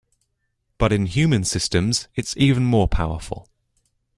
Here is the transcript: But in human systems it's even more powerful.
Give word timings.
But 0.79 0.91
in 0.91 1.05
human 1.05 1.43
systems 1.43 2.07
it's 2.15 2.35
even 2.35 2.63
more 2.65 2.87
powerful. 2.87 3.47